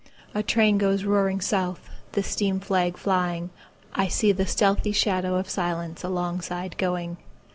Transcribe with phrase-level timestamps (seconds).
[0.33, 6.75] A train goes roaring south, The steam flag flying;I see the stealthy shadow of silenceAlongside
[6.77, 7.17] going.